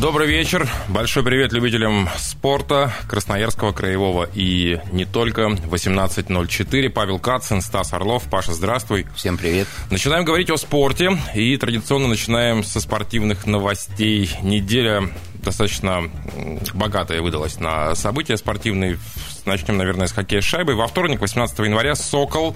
[0.00, 0.68] Добрый вечер.
[0.88, 5.46] Большой привет любителям спорта Красноярского, Краевого и не только.
[5.46, 6.90] 18.04.
[6.90, 8.24] Павел Кацин, Стас Орлов.
[8.30, 9.06] Паша, здравствуй.
[9.14, 9.66] Всем привет.
[9.90, 11.16] Начинаем говорить о спорте.
[11.34, 14.30] И традиционно начинаем со спортивных новостей.
[14.42, 15.08] Неделя
[15.42, 16.10] достаточно
[16.74, 18.98] богатая выдалась на события спортивные.
[19.46, 20.74] Начнем, наверное, с хоккея с шайбой.
[20.74, 22.54] Во вторник, 18 января, «Сокол»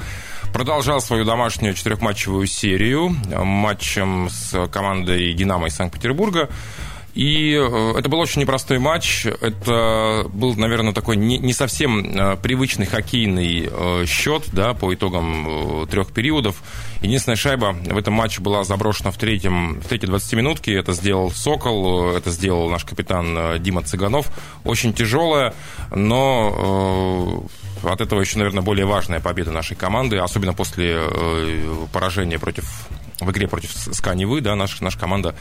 [0.53, 6.51] продолжал свою домашнюю четырехматчевую серию матчем с командой «Динамо» из Санкт-Петербурга.
[7.15, 9.27] И э, это был очень непростой матч.
[9.27, 16.13] Это был, наверное, такой не, совсем э, привычный хоккейный э, счет да, по итогам трех
[16.13, 16.63] периодов.
[17.03, 20.75] Единственная шайба в этом матче была заброшена в, третьем, в третьей 20 минутке.
[20.75, 24.29] Это сделал Сокол, это сделал наш капитан Дима Цыганов.
[24.65, 25.55] Очень тяжелая,
[25.95, 27.45] но
[27.83, 31.01] от этого еще, наверное, более важная победа нашей команды, особенно после
[31.93, 32.67] поражения против
[33.21, 35.35] в игре против Сканевы, да, наша, наша команда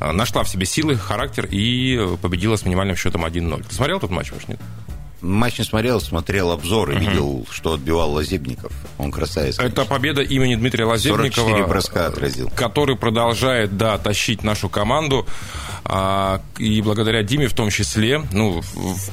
[0.00, 3.64] э, нашла в себе силы, характер и победила с минимальным счетом 1-0.
[3.68, 4.60] Ты смотрел тот матч, может, нет?
[5.20, 7.00] Матч не смотрел, смотрел обзор и угу.
[7.00, 8.72] видел, что отбивал Лазебников.
[8.98, 9.56] Он красавец.
[9.56, 9.80] Конечно.
[9.80, 11.30] Это победа имени Дмитрия Лазебникова.
[11.30, 12.50] 44 броска отразил.
[12.54, 15.26] Который продолжает, да, тащить нашу команду.
[15.84, 18.60] А, и благодаря Диме в том числе, ну,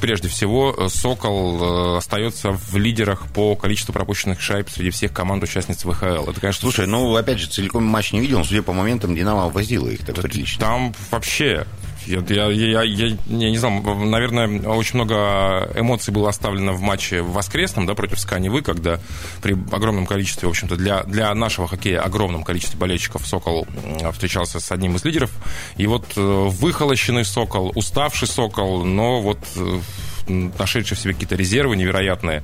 [0.00, 6.30] прежде всего, Сокол э, остается в лидерах по количеству пропущенных шайб среди всех команд-участниц ВХЛ.
[6.30, 6.60] Это, конечно...
[6.60, 10.04] Слушай, ну, опять же, целиком матч не видел, но, судя по моментам, Динамо возила их
[10.04, 10.60] так прилично.
[10.60, 11.66] Там вообще
[12.06, 17.32] я, я, я, я, не знаю, наверное, очень много эмоций было оставлено в матче в
[17.32, 19.00] воскресном, да, против Сканевы, когда
[19.42, 23.66] при огромном количестве, в общем-то, для, для нашего хоккея огромном количестве болельщиков Сокол
[24.12, 25.30] встречался с одним из лидеров.
[25.76, 29.80] И вот э, выхолощенный Сокол, уставший Сокол, но вот э,
[30.28, 32.42] нашедший в себе какие-то резервы невероятные,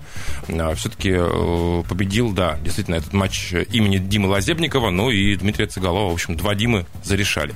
[0.48, 6.11] а, все-таки э, победил, да, действительно, этот матч имени Димы Лазебникова, ну и Дмитрия Цыгалова.
[6.11, 7.54] В общем, два Димы зарешали.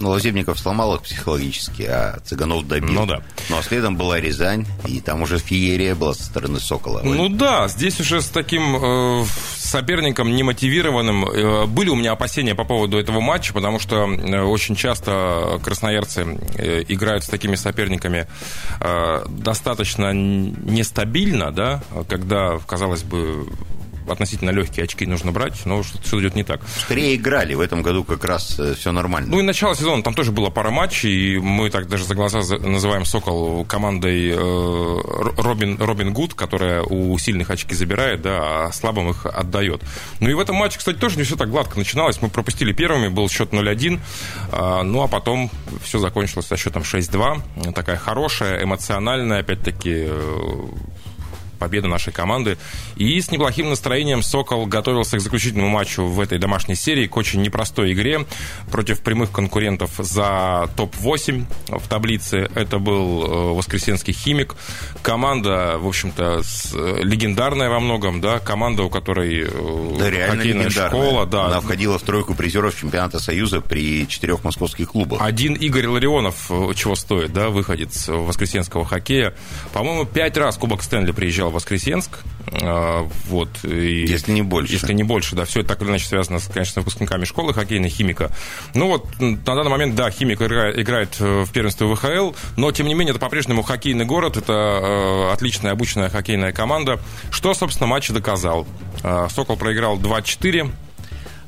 [0.00, 2.92] Ну, Лазебников сломал их психологически, а Цыганов добил.
[2.92, 3.22] Ну да.
[3.50, 7.02] Ну а следом была Рязань, и там уже феерия была со стороны Сокола.
[7.04, 9.24] Ну да, здесь уже с таким э,
[9.56, 11.24] соперником немотивированным.
[11.24, 16.38] Э, были у меня опасения по поводу этого матча, потому что э, очень часто красноярцы
[16.56, 18.26] э, играют с такими соперниками
[18.80, 23.46] э, достаточно нестабильно, да, когда, казалось бы,
[24.08, 26.60] относительно легкие очки нужно брать, но что-то все идет не так.
[26.66, 29.28] Скорее играли, в этом году как раз э, все нормально.
[29.30, 32.40] Ну и начало сезона, там тоже было пара матчей, и мы так даже за глаза
[32.58, 35.00] называем «Сокол» командой э,
[35.36, 39.82] Робин, Робин Гуд, которая у сильных очки забирает, да, а слабым их отдает.
[40.20, 42.20] Ну и в этом матче, кстати, тоже не все так гладко начиналось.
[42.20, 44.00] Мы пропустили первыми, был счет 0-1,
[44.50, 45.50] а, ну а потом
[45.82, 47.72] все закончилось со счетом 6-2.
[47.72, 50.66] Такая хорошая, эмоциональная, опять-таки, э,
[51.62, 52.58] победа нашей команды.
[52.96, 57.40] И с неплохим настроением «Сокол» готовился к заключительному матчу в этой домашней серии, к очень
[57.40, 58.26] непростой игре
[58.72, 62.50] против прямых конкурентов за топ-8 в таблице.
[62.56, 64.56] Это был э, Воскресенский «Химик».
[65.02, 66.42] Команда, в общем-то,
[66.74, 71.26] э, легендарная во многом, да, команда, у которой э, да, хоккейная школа.
[71.26, 71.46] Да.
[71.46, 75.20] Она входила в тройку призеров чемпионата Союза при четырех московских клубах.
[75.22, 79.32] Один Игорь Ларионов чего стоит, да, выходец воскресенского хоккея.
[79.72, 82.18] По-моему, пять раз Кубок Стэнли приезжал Воскресенск.
[82.60, 84.72] А, вот, и, если не больше.
[84.72, 85.44] Если не больше, да.
[85.44, 88.30] Все это так или иначе связано, с, конечно, с выпускниками школы хоккейной, химика.
[88.74, 92.94] Ну вот, на данный момент, да, химик играет, играет в первенстве ВХЛ, но, тем не
[92.94, 97.00] менее, это по-прежнему хоккейный город, это э, отличная обычная хоккейная команда.
[97.30, 98.66] Что, собственно, матч доказал.
[99.02, 100.70] Э, Сокол проиграл 2-4.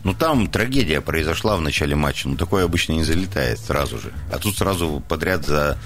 [0.05, 2.29] Ну, там трагедия произошла в начале матча.
[2.29, 4.13] Ну, такое обычно не залетает сразу же.
[4.31, 5.79] А тут сразу подряд за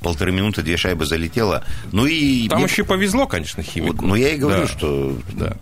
[0.00, 1.64] полторы минуты две шайбы залетело.
[1.92, 2.48] Ну и...
[2.48, 2.68] Там мне...
[2.68, 3.96] еще повезло, конечно, химику.
[3.96, 4.68] Вот, ну, я и говорю, да.
[4.68, 5.18] что...
[5.32, 5.56] Да.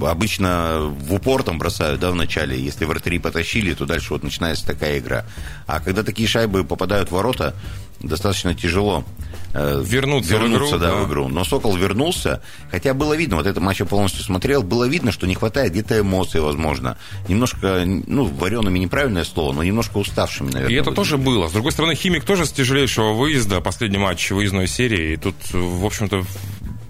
[0.00, 2.58] Обычно в упор там бросают, да, в начале.
[2.60, 5.24] Если вратари потащили, то дальше вот начинается такая игра.
[5.66, 7.54] А когда такие шайбы попадают в ворота,
[8.00, 9.04] достаточно тяжело
[9.52, 10.94] вернуться, вернуться в, игру, да, да.
[10.96, 11.28] в игру.
[11.28, 15.26] Но Сокол вернулся, хотя было видно, вот этот матч я полностью смотрел, было видно, что
[15.26, 16.96] не хватает где-то эмоций, возможно.
[17.28, 20.76] Немножко, ну, вареными неправильное слово, но немножко уставшими, наверное.
[20.76, 21.48] И это тоже было.
[21.48, 25.14] С другой стороны, Химик тоже с тяжелейшего выезда, последний матч выездной серии.
[25.14, 26.24] И тут, в общем-то,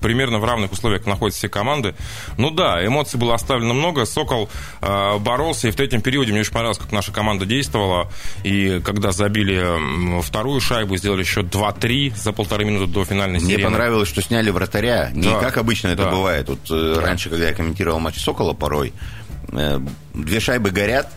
[0.02, 1.94] примерно в равных условиях находятся все команды.
[2.37, 4.04] Ну да, эмоций было оставлено много.
[4.04, 4.50] Сокол
[4.81, 8.10] э, боролся, и в третьем периоде мне очень понравилось, как наша команда действовала.
[8.44, 13.54] И когда забили вторую шайбу, сделали еще 2-3 за полторы минуты до финальной серии.
[13.54, 15.10] Мне понравилось, что сняли вратаря.
[15.12, 15.40] Не да.
[15.40, 16.10] как обычно это да.
[16.10, 16.49] бывает.
[16.49, 17.00] Вот, э, да.
[17.00, 18.93] Раньше, когда я комментировал матч Сокола порой,
[19.52, 19.81] э,
[20.14, 21.08] две шайбы горят,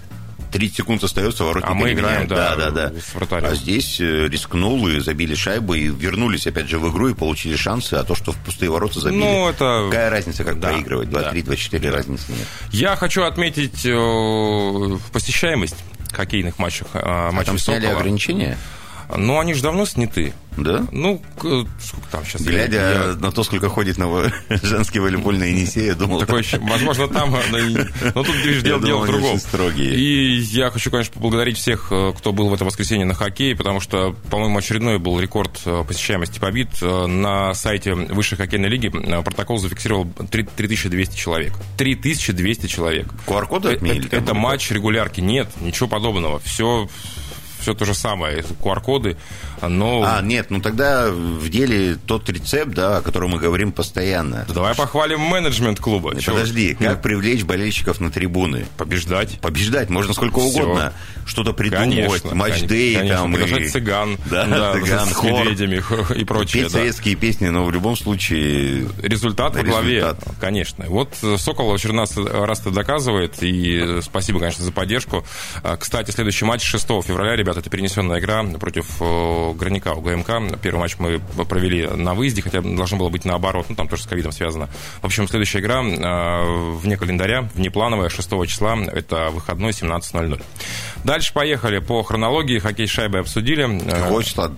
[0.56, 3.50] 30 секунд остается, воротник А мы играем, да, да, да, вратарем.
[3.50, 7.58] А здесь э, рискнул и забили шайбы, и вернулись опять же в игру и получили
[7.58, 9.20] шансы, а то, что в пустые ворота забили.
[9.20, 9.88] Ну, это...
[9.90, 11.10] Какая разница, как Да, проигрывать?
[11.10, 11.32] 2-3, да.
[11.32, 12.48] 2-4 разницы нет.
[12.72, 15.76] Я хочу отметить э, посещаемость
[16.14, 18.58] хоккейных матчах, э, А там сняли ограничения?
[19.16, 20.34] Ну, они же давно сняты.
[20.58, 20.86] Да?
[20.94, 21.68] Ну, сколько
[22.12, 22.42] там сейчас?
[22.42, 24.08] Глядя на то, сколько ходит на
[24.64, 27.76] женский волейбол на Енисея, думал, Такое ощущение, возможно, там, но, и-
[28.16, 29.38] но тут видишь, дело, Я дело в другом.
[29.38, 29.94] строгие.
[29.96, 33.82] И я хочу, конечно, поблагодарить всех, э, кто был в это воскресенье на хоккее, потому
[33.82, 36.70] что, по-моему, очередной был рекорд э, посещаемости побит.
[36.82, 41.52] Э, На сайте Высшей хоккейной лиги э, протокол зафиксировал 3 3200 человек.
[41.78, 43.08] 3200 человек.
[43.28, 44.08] QR-коды Э, отменили?
[44.10, 45.20] Это матч регулярки.
[45.20, 46.40] Нет, ничего подобного.
[46.40, 46.88] Все,
[47.60, 48.40] все то же самое.
[48.64, 49.18] QR-коды,
[49.62, 50.04] но...
[50.06, 54.46] А, нет, ну тогда в деле тот рецепт, да, о котором мы говорим постоянно.
[54.48, 56.20] Да Давай похвалим менеджмент клуба.
[56.20, 56.36] Чего?
[56.36, 58.66] Подожди, как привлечь болельщиков на трибуны?
[58.78, 59.40] Побеждать.
[59.40, 60.48] Побеждать можно сколько Всё.
[60.50, 60.94] угодно.
[61.26, 63.34] Что-то придумывать, матч-дэй там.
[63.34, 65.46] приглашать и- цыган, Да, цыган, с хор.
[65.46, 65.84] медведями
[66.20, 66.64] и прочее.
[66.64, 66.80] Петь да.
[66.80, 68.88] советские песни, но в любом случае...
[69.02, 70.24] Результат во главе, Результат.
[70.40, 70.86] конечно.
[70.88, 75.26] Вот э, Сокол в очередной раз, раз это доказывает, и э, спасибо, конечно, за поддержку.
[75.64, 80.60] А, Кстати, следующий матч 6 февраля, ребята, это перенесенная игра против э, Граника у ГМК.
[80.62, 84.08] Первый матч мы провели на выезде, хотя должно было быть наоборот, ну там тоже с
[84.08, 84.68] ковидом связано.
[85.02, 90.42] В общем, следующая игра э, вне календаря, внеплановая, 6 числа, это выходной 17.00.
[91.04, 93.80] Дальше поехали по хронологии, хоккей с шайбой обсудили.
[93.90, 94.52] Какого числа?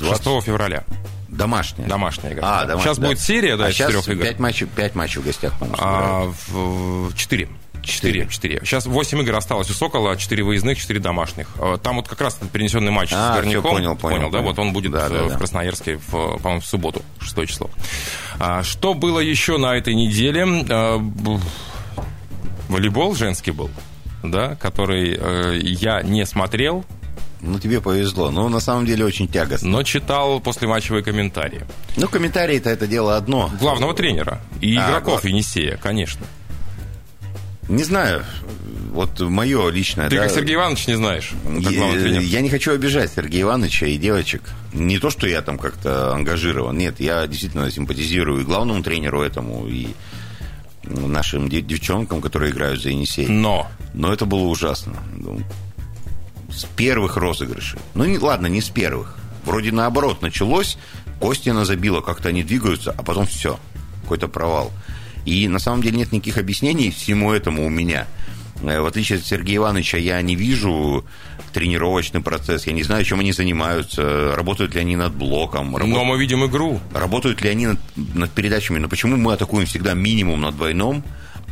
[0.00, 0.84] 6 февраля.
[1.28, 1.88] Домашняя.
[1.88, 2.42] Домашняя игра.
[2.60, 3.06] А, домашняя, Сейчас да.
[3.08, 4.22] будет серия, да, а из четырех игр.
[4.22, 7.48] пять матчей, пять матчей в гостях, по-моему, А, в- Четыре.
[7.84, 8.20] Четыре.
[8.22, 8.28] Четыре.
[8.30, 8.60] Четыре.
[8.64, 11.48] Сейчас восемь игр осталось у Сокола, четыре выездных, четыре домашних.
[11.58, 13.62] А, Там вот как раз перенесенный матч А, с Горняком.
[13.70, 14.38] понял, понял, да?
[14.38, 14.42] понял.
[14.44, 15.36] Вот он будет Да, да, э, в да.
[15.38, 17.70] Красноярске, в, по-моему, в субботу, 6 число.
[18.38, 20.44] А, Что было еще на этой неделе?
[20.46, 21.40] Б-
[22.68, 23.70] Волейбол женский был,
[24.22, 26.84] да, который э, я не смотрел,
[27.40, 28.30] Ну, тебе повезло.
[28.30, 29.68] Ну, на самом деле, очень тягостно.
[29.68, 31.62] но читал послематчевые комментарии.
[31.96, 33.50] Ну, комментарии-то это дело одно.
[33.60, 36.24] Главного тренера и А, игроков гла- Енисея, конечно.
[37.68, 38.24] Не знаю,
[38.92, 40.08] вот мое личное...
[40.08, 43.96] Ты да, как Сергей Иванович не знаешь, Я, я не хочу обижать Сергея Ивановича и
[43.96, 44.42] девочек.
[44.72, 46.76] Не то, что я там как-то ангажирован.
[46.76, 49.88] Нет, я действительно симпатизирую и главному тренеру этому, и
[50.84, 53.26] нашим де- девчонкам, которые играют за Енисей.
[53.28, 54.96] Но Но это было ужасно.
[55.16, 55.40] Ну,
[56.52, 57.80] с первых розыгрышей.
[57.94, 59.16] Ну, не, ладно, не с первых.
[59.44, 60.76] Вроде наоборот началось,
[61.20, 63.58] Костина забила, как-то они двигаются, а потом все.
[64.02, 64.70] Какой-то провал.
[65.24, 68.06] И на самом деле нет никаких объяснений всему этому у меня.
[68.62, 71.04] Э, В отличие от Сергея Ивановича, я не вижу
[71.52, 76.04] тренировочный процесс, я не знаю, чем они занимаются, работают ли они над блоком, работают- Но
[76.04, 76.80] мы видим игру.
[76.92, 77.78] Работают ли они над,
[78.14, 78.78] над передачами?
[78.78, 81.04] Но почему мы атакуем всегда минимум на двойном,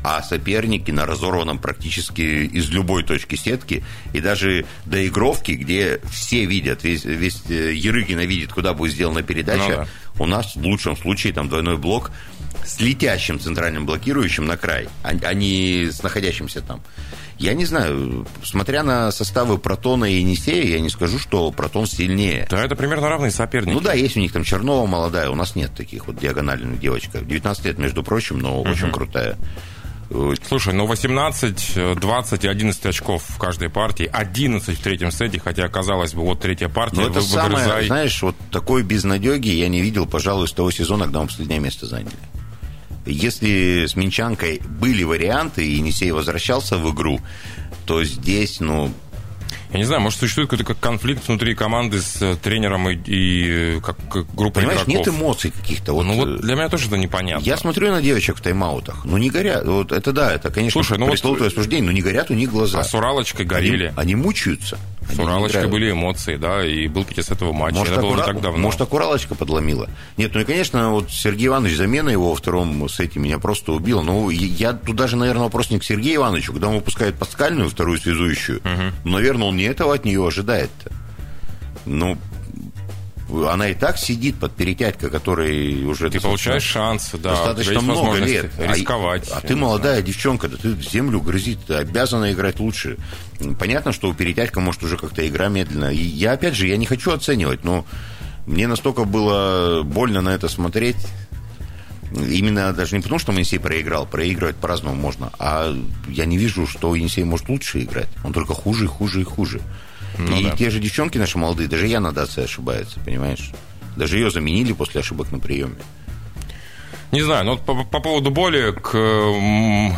[0.04, 6.82] а соперники на разорванном практически из любой точки сетки, и даже доигровки, где все видят,
[6.82, 9.86] весь, весь э, Ерыгина видит, куда будет сделана передача,
[10.16, 12.10] Ну у нас в лучшем случае там двойной блок
[12.64, 16.82] с летящим центральным блокирующим на край, а, а не с находящимся там.
[17.38, 22.47] Я не знаю, смотря на составы Протона и Енисея, я не скажу, что Протон сильнее.
[22.49, 23.75] Да, это примерно равные соперники.
[23.75, 27.19] Ну да, есть у них там Чернова молодая, у нас нет таких вот диагональных девочка.
[27.20, 29.37] 19 лет, между прочим, но очень крутая.
[30.47, 34.08] Слушай, ну 18, э, 20 и 11 очков в каждой партии.
[34.12, 37.87] 11 в третьем сете, хотя, казалось бы, вот третья партия, Но это вы- самое, выгрызай.
[37.87, 41.87] знаешь, вот такой безнадеги я не видел, пожалуй, с того сезона, когда мы последнее место
[41.87, 42.12] заняли.
[43.04, 47.20] Если с Минчанкой были варианты, и Енисей возвращался в игру,
[47.84, 48.93] то здесь, ну,
[49.72, 53.76] Я не знаю, может, существует какой-то как конфликт внутри команды с э, тренером и, и,
[53.76, 55.06] э, как, как группой понимаешь, игроков.
[55.06, 55.93] нет эмоций каких-то.
[55.94, 57.44] Вот, ну вот э, для меня тоже это непонятно.
[57.44, 59.64] Я смотрю на девочек в тайм-аутах, ну не горят.
[59.64, 62.50] Вот это да, это, конечно, Слушай, ну вот- пресловутое осуждение, но не горят у них
[62.50, 62.81] глаза.
[62.81, 63.86] А с Уралочкой горели.
[63.86, 64.79] Они, они мучаются.
[65.08, 67.79] С Они Уралочкой были эмоции, да, и был с этого матча.
[67.79, 68.58] Может, это было не аккура- так давно.
[68.58, 69.88] может, аккуралочка подломила.
[70.17, 74.02] Нет, ну и, конечно, вот Сергей Иванович, замена его во втором сете меня просто убила.
[74.02, 77.98] Ну, я тут даже, наверное, вопрос не к Сергею Ивановичу, когда он выпускает паскальную вторую
[77.98, 78.60] связующую.
[79.05, 80.92] Наверное, он не этого от нее ожидает-то.
[81.86, 82.16] Ну,
[83.48, 86.10] она и так сидит под перетятька, который уже...
[86.10, 88.50] Ты получаешь шансы, да, достаточно много лет.
[88.58, 89.28] А- рисковать.
[89.32, 92.98] А, ты молодая девчонка, да ты в землю грызит, ты обязана играть лучше.
[93.58, 95.92] Понятно, что у перетятька может уже как-то игра медленно.
[95.92, 97.86] И я, опять же, я не хочу оценивать, но
[98.46, 100.96] мне настолько было больно на это смотреть.
[102.14, 105.74] Именно даже не потому, что Енисей проиграл, проигрывать по-разному можно, а
[106.08, 108.08] я не вижу, что Енисей может лучше играть.
[108.24, 109.60] Он только хуже и хуже и хуже.
[110.19, 110.56] Ну и да.
[110.56, 113.50] те же девчонки наши молодые, даже я на дации ошибается, понимаешь?
[113.96, 115.76] Даже ее заменили после ошибок на приеме.
[117.12, 118.96] Не знаю, но по, по поводу боли к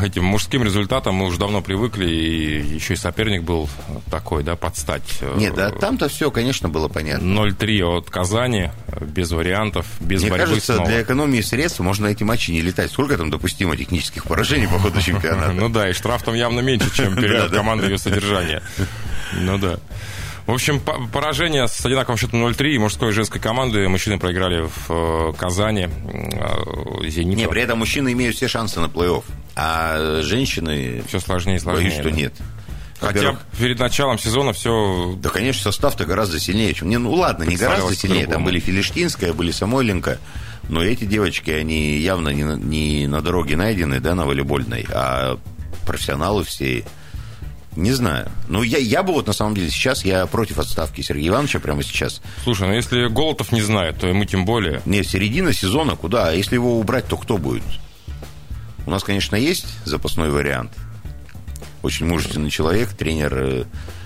[0.05, 3.69] этим мужским результатам мы уже давно привыкли, и еще и соперник был
[4.11, 5.21] такой, да, подстать.
[5.37, 7.25] Нет, да, там-то все, конечно, было понятно.
[7.25, 10.89] 0-3 от Казани, без вариантов, без Мне борьбы кажется, снова.
[10.89, 12.91] для экономии средств можно эти матчи не летать.
[12.91, 15.53] Сколько там допустимо технических поражений по ходу чемпионата?
[15.55, 17.57] Ну да, и штраф там явно меньше, чем период да.
[17.59, 18.61] команды ее содержания.
[19.35, 19.79] Ну да.
[20.47, 23.89] В общем, по- поражение с одинаковым счетом 0-3 и мужской и женской команды.
[23.89, 25.89] Мужчины проиграли в э, Казани.
[25.89, 27.39] э, Зениту.
[27.41, 29.25] Не, при этом мужчины имеют все шансы на плей-офф,
[29.57, 31.85] а женщины, Все сложнее и сложнее.
[31.89, 32.17] боюсь, что да.
[32.17, 32.35] нет.
[33.01, 35.15] Хотя перед началом сезона все...
[35.19, 36.89] Да, конечно, состав-то гораздо сильнее, чем...
[36.89, 38.27] Не, ну ладно, не гораздо сильнее.
[38.27, 40.19] Там были Филиштинская, были Самойленко.
[40.69, 45.39] Но эти девочки, они явно не на, не на дороге найдены, да, на волейбольной, а
[45.87, 46.85] профессионалы все.
[47.77, 48.31] Не знаю.
[48.49, 51.83] Ну, я, я бы вот, на самом деле, сейчас я против отставки Сергея Ивановича прямо
[51.83, 52.21] сейчас.
[52.45, 54.81] Слушай, ну если Голотов не знает, то мы тем более.
[54.85, 56.29] Не, середина сезона куда?
[56.29, 57.65] А если его убрать, то кто будет?
[58.87, 60.73] У нас, конечно, есть запасной вариант.
[61.83, 63.65] Очень мужественный человек, тренер э,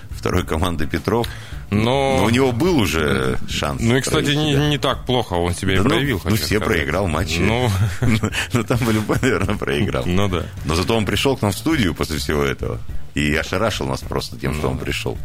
[0.09, 1.27] второй команды Петров.
[1.69, 2.17] Но...
[2.17, 3.79] Но у него был уже шанс.
[3.81, 6.15] Ну и, кстати, не, не так плохо он себя Да и ну, проявил.
[6.23, 6.63] ну, хочу все сказать.
[6.65, 7.39] проиграл матчи.
[7.39, 7.69] Ну,
[8.53, 10.03] Ну, там по-любому, наверное, проиграл.
[10.05, 10.45] ну да.
[10.65, 12.79] Но зато он пришел к нам в студию после всего этого.
[13.19, 15.17] И ошарашил нас просто тем, что он пришел.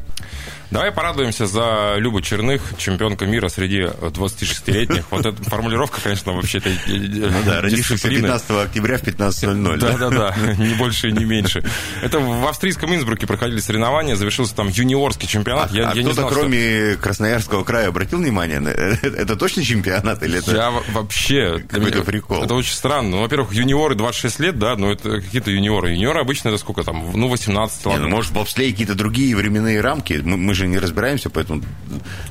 [0.71, 5.05] Давай порадуемся за Любу Черных, чемпионка мира среди 26-летних.
[5.11, 9.77] Вот эта формулировка, конечно, вообще это Ну да, родившийся 15 октября в 15.00.
[9.77, 11.63] Да, да, да, не больше и не меньше.
[12.03, 15.71] Это в австрийском Инсбруке проходили соревнования, завершился там юниорский чемпионат.
[15.71, 18.59] А, я, а кто-то, знал, что- кроме Красноярского края, обратил внимание?
[18.59, 20.51] на- Это, точно чемпионат или это...
[20.57, 21.63] Я во- вообще...
[21.69, 22.43] Какой-то прикол.
[22.43, 23.11] Это очень странно.
[23.11, 25.91] Ну, во-первых, юниоры 26 лет, да, но это какие-то юниоры.
[25.91, 27.13] Юниоры обычно это сколько там?
[27.15, 28.09] Ну, 18, Не, ладно.
[28.09, 30.21] ну, может, в бобслее какие-то другие временные рамки.
[30.25, 31.63] Мы, мы же не разбираемся, поэтому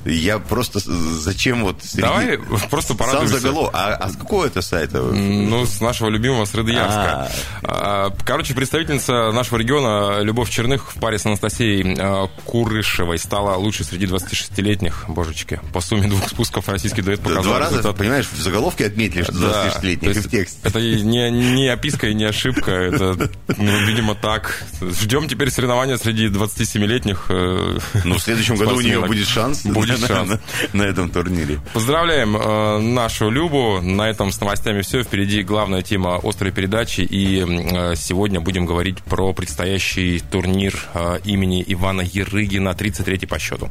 [0.05, 0.79] я просто...
[0.79, 1.83] Зачем вот...
[1.83, 2.38] среди- Давай
[2.69, 3.39] просто Сам порадуемся.
[3.39, 3.72] заголовок.
[3.74, 5.01] А, а с какого это сайта?
[5.01, 7.31] Ну, с нашего любимого Средоярска.
[7.63, 13.86] А, Короче, представительница нашего региона Любовь Черных в паре с Анастасией а, Курышевой стала лучшей
[13.86, 15.05] среди 26-летних.
[15.07, 17.98] Божечки, по сумме двух спусков российский дуэт показал Два раза, результат.
[17.98, 20.60] понимаешь, в заголовке отметили, что Да, 26-летних, то и есть в тексте.
[20.63, 22.72] Это не, не описка и не ошибка.
[22.72, 24.63] Это, ну, видимо, так.
[24.81, 27.25] Ждем теперь соревнования среди 27-летних.
[27.30, 30.30] э, Ну, в следующем году у нее будет шанс, Будет на, шанс.
[30.30, 30.40] на-
[30.74, 31.60] на этом турнире.
[31.74, 33.82] Поздравляем э, нашу Любу.
[33.82, 35.04] На этом с новостями все.
[35.04, 37.02] Впереди главная тема острой передачи.
[37.02, 43.70] И э, сегодня будем говорить про предстоящий турнир э, имени Ивана Ерыгина, 33-й по счету.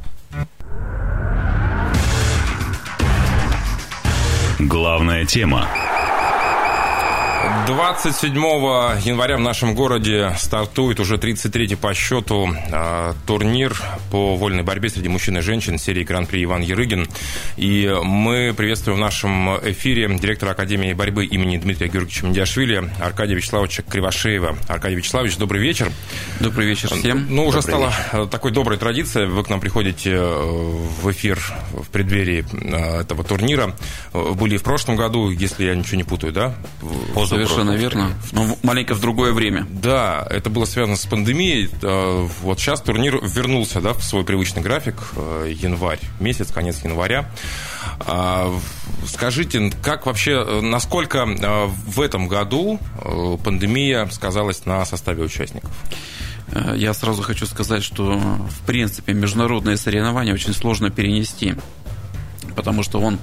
[4.58, 5.68] Главная тема.
[7.66, 8.34] 27
[9.04, 13.76] января в нашем городе стартует уже 33-й по счету э, турнир
[14.10, 17.06] по вольной борьбе среди мужчин и женщин серии Гран-при Иван Ерыгин.
[17.56, 23.82] И мы приветствуем в нашем эфире директора Академии борьбы имени Дмитрия Георгиевича Мандиашвили Аркадия Вячеславовича
[23.82, 24.56] Кривошеева.
[24.68, 25.92] Аркадий Вячеславович, добрый вечер.
[26.40, 27.26] Добрый вечер всем.
[27.28, 29.28] Ну, уже Добрый стала э, такой доброй традицией.
[29.28, 30.20] Вы к нам приходите э,
[31.02, 31.38] в эфир
[31.72, 33.74] в преддверии э, этого турнира.
[34.12, 36.54] Были в прошлом году, если я ничего не путаю, да?
[36.80, 38.12] В- Совершенно верно.
[38.32, 39.66] Но маленько в другое время.
[39.70, 41.68] Да, это было связано с пандемией.
[41.82, 44.96] Э, Вот сейчас турнир вернулся да, в свой привычный график.
[45.16, 47.28] э, Январь, месяц, конец января.
[48.00, 48.52] А,
[49.06, 52.78] Скажите, как вообще, э, насколько в этом году
[53.44, 55.70] пандемия сказалась на составе участников?
[56.74, 61.54] Я сразу хочу сказать, что в принципе международные соревнования очень сложно перенести.
[62.52, 63.18] Потому что он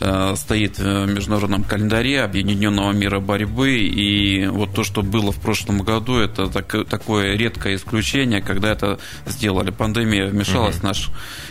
[0.00, 3.78] э, стоит в международном календаре Объединенного мира борьбы.
[3.78, 8.98] И вот то, что было в прошлом году, это так- такое редкое исключение, когда это
[9.26, 9.70] сделали.
[9.70, 11.10] Пандемия вмешалась в наш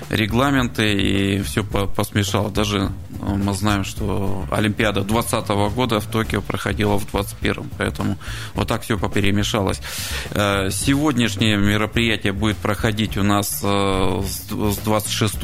[0.09, 2.49] регламент и все посмешало.
[2.49, 2.77] Даже
[3.21, 7.69] э, мы знаем, что Олимпиада 2020 года в Токио проходила в 2021.
[7.77, 8.17] Поэтому
[8.53, 9.81] вот так все поперемешалось.
[10.31, 15.35] Э, Сегодняшнее мероприятие будет проходить у нас э, с с 26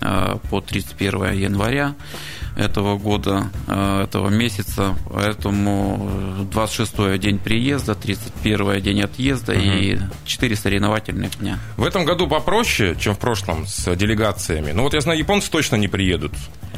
[0.00, 1.94] э, по 31 января
[2.56, 4.94] этого года, э, этого месяца.
[5.12, 11.58] Поэтому 26 день приезда, 31 день отъезда и 4 соревновательных дня.
[11.76, 14.72] В этом году попроще, чем в прошлом, с делегациями.
[14.72, 16.32] Ну вот я знаю, японцы точно не приедут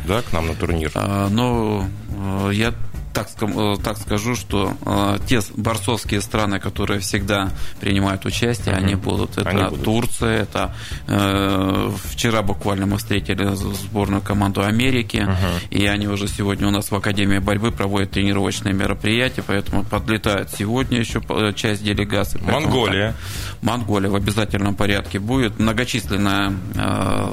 [0.07, 0.91] да, к нам на турнир.
[0.95, 2.75] А, Но э, я
[3.15, 7.51] так, э, так скажу, что э, те борцовские страны, которые всегда
[7.81, 9.39] принимают участие, они будут.
[9.39, 9.85] Это Они будут.
[9.85, 10.75] Турция, это
[11.07, 15.27] э, вчера буквально мы встретили сборную команду Америки,
[15.71, 20.99] и они уже сегодня у нас в Академии борьбы проводят тренировочные мероприятия, поэтому подлетают сегодня
[20.99, 22.39] еще э, часть делегации.
[22.45, 23.13] Поэтому Монголия.
[23.13, 25.59] так, Монголия в обязательном порядке будет.
[25.59, 27.33] Многочисленная э,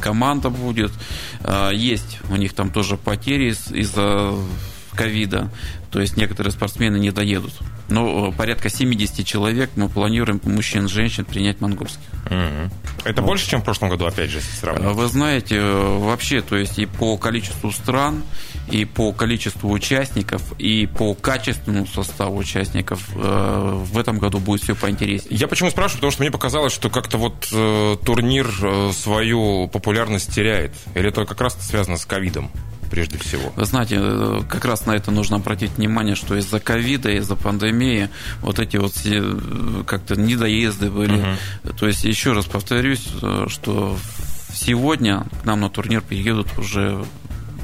[0.00, 0.92] команда будет.
[1.44, 4.34] Э, Есть у них там тоже потери из- из-за
[4.96, 5.50] ковида,
[5.90, 7.52] то есть некоторые спортсмены не доедут.
[7.88, 12.02] Но порядка 70 человек мы планируем мужчин и женщин принять монгольских.
[13.04, 13.28] Это вот.
[13.28, 14.96] больше, чем в прошлом году, опять же, если сравнивать?
[14.96, 18.22] Вы знаете, вообще, то есть и по количеству стран,
[18.70, 25.38] и по количеству участников, и по качественному составу участников в этом году будет все поинтереснее.
[25.38, 25.98] Я почему спрашиваю?
[25.98, 30.72] Потому что мне показалось, что как-то вот э, турнир э, свою популярность теряет.
[30.94, 32.50] Или это как раз связано с ковидом?
[32.88, 33.52] прежде всего?
[33.56, 38.10] Вы знаете, э, как раз на это нужно обратить внимание, что из-за ковида, из-за пандемии
[38.42, 38.92] вот эти вот
[39.84, 41.16] как-то недоезды были.
[41.64, 41.72] Угу.
[41.80, 43.08] То есть, еще раз повторюсь,
[43.48, 43.98] что
[44.54, 47.04] сегодня к нам на турнир приедут уже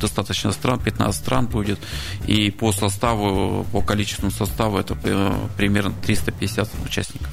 [0.02, 1.78] достаточно стран, 15 стран будет,
[2.26, 4.94] и по составу, по количеству состава это
[5.56, 7.28] примерно 350 участников.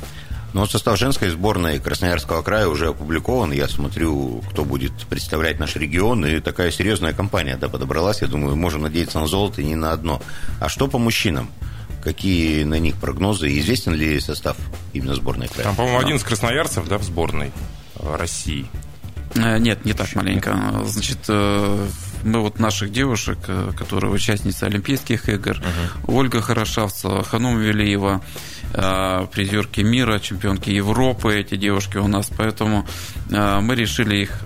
[0.53, 3.51] Ну вот состав женской сборной Красноярского края уже опубликован.
[3.51, 6.25] Я смотрю, кто будет представлять наш регион.
[6.25, 8.21] И такая серьезная компания да, подобралась.
[8.21, 10.21] Я думаю, можем надеяться на золото и не на одно.
[10.59, 11.51] А что по мужчинам?
[12.03, 13.59] Какие на них прогнозы?
[13.59, 14.57] Известен ли состав
[14.93, 15.65] именно сборной края?
[15.65, 17.51] Там, по-моему, один из красноярцев да, в сборной
[17.95, 18.65] России.
[19.35, 20.57] Э, нет, не так маленько.
[20.85, 21.87] Значит, э,
[22.23, 26.05] мы вот наших девушек, э, которые участницы Олимпийских игр, uh-huh.
[26.07, 28.21] Ольга Хорошавцева, Ханум Велиева,
[28.71, 32.85] Э, призерки мира, чемпионки Европы, эти девушки у нас, поэтому
[33.31, 34.43] э, мы решили их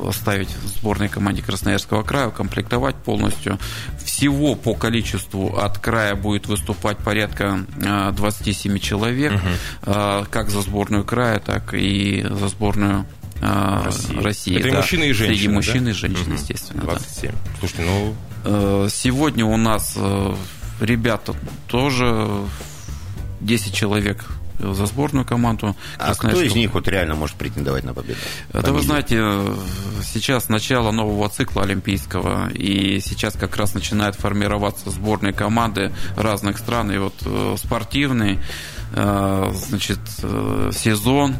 [0.00, 3.58] оставить в сборной команде Красноярского края, комплектовать полностью.
[4.04, 7.64] Всего по количеству от края будет выступать порядка
[8.12, 10.26] 27 человек, угу.
[10.30, 13.06] как за сборную края, так и за сборную
[13.42, 14.16] России.
[14.18, 14.68] России Это да.
[14.68, 15.90] и мужчины, и женщины, Среди мужчин да?
[15.90, 16.32] и женщин, угу.
[16.34, 16.82] естественно.
[16.82, 17.30] 27.
[17.30, 17.38] Да.
[17.58, 18.88] Слушайте, ну...
[18.88, 19.96] Сегодня у нас
[20.80, 21.34] ребята
[21.68, 22.44] тоже
[23.40, 24.26] 10 человек
[24.62, 25.76] за сборную команду.
[25.98, 28.18] А кто из них вот реально может претендовать на победу?
[28.52, 29.16] Это вы знаете,
[30.04, 36.92] сейчас начало нового цикла олимпийского, и сейчас как раз начинает формироваться сборные команды разных стран,
[36.92, 38.38] и вот э, спортивный,
[38.92, 41.34] э, значит, э, сезон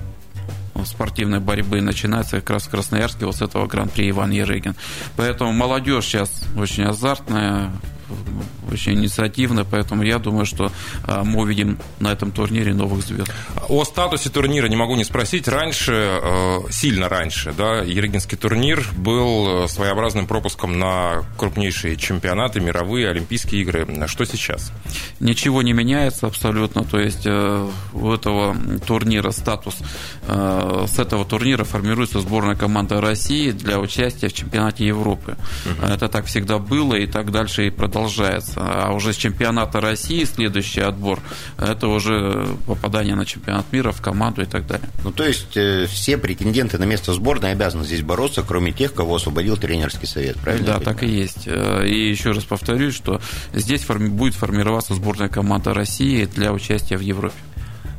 [0.84, 4.74] спортивной борьбы начинается как раз в Красноярске вот с этого гран-при Иван Ерыгин.
[5.16, 7.70] Поэтому молодежь сейчас очень азартная,
[8.70, 10.72] очень инициативно, поэтому я думаю, что
[11.04, 13.30] а, мы увидим на этом турнире новых звезд.
[13.68, 15.48] О статусе турнира не могу не спросить.
[15.48, 23.62] Раньше, э, сильно раньше, да, Ерегинский турнир был своеобразным пропуском на крупнейшие чемпионаты, мировые, Олимпийские
[23.62, 23.86] игры.
[24.06, 24.72] Что сейчас?
[25.20, 26.84] Ничего не меняется абсолютно.
[26.84, 29.76] То есть э, у этого турнира статус,
[30.26, 35.36] э, с этого турнира формируется сборная команда России для участия в чемпионате Европы.
[35.66, 35.86] Угу.
[35.86, 38.01] Это так всегда было и так дальше и продолжается.
[38.56, 41.20] А уже с чемпионата России следующий отбор,
[41.58, 44.88] это уже попадание на чемпионат мира в команду и так далее.
[45.04, 49.16] Ну, то есть э, все претенденты на место сборной обязаны здесь бороться, кроме тех, кого
[49.16, 50.66] освободил тренерский совет, правильно?
[50.66, 51.44] Да, так и есть.
[51.46, 53.20] Э, и еще раз повторюсь, что
[53.52, 57.34] здесь форми- будет формироваться сборная команда России для участия в Европе.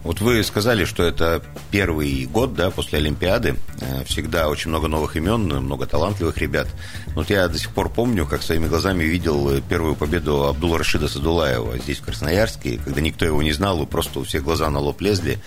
[0.04, 3.56] Вот вы сказали, что это первый год, да, после Олимпиады.
[3.80, 6.68] Э, всегда очень много новых имен, много талантливых ребят.
[7.16, 11.78] Вот я до сих пор помню, как своими глазами видел первую победу Абдула Рашида Садулаева
[11.78, 15.00] здесь, в Красноярске, когда никто его не знал, и просто у всех глаза на лоб
[15.00, 15.40] лезли.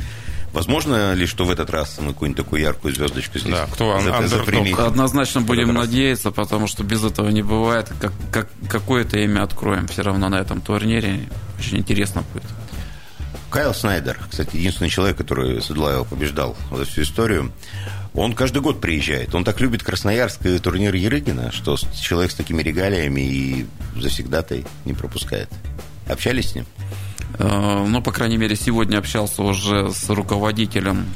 [0.52, 4.74] Возможно ли, что в этот раз мы какую-нибудь такую яркую звездочку здесь да, кто запримим?
[4.78, 7.92] Однозначно будем надеяться, потому что без этого не бывает.
[8.00, 11.28] Как, как, какое-то имя откроем все равно на этом турнире.
[11.58, 12.46] Очень интересно будет.
[13.56, 17.52] Кайл Снайдер, кстати, единственный человек, который Седлаева побеждал за всю историю,
[18.12, 19.34] он каждый год приезжает.
[19.34, 23.66] Он так любит Красноярск и турнир Ерыгина, что человек с такими регалиями и
[23.98, 25.48] завсегдатой не пропускает.
[26.06, 26.66] Общались с ним?
[27.38, 31.06] Э, ну, по крайней мере, сегодня общался уже с руководителем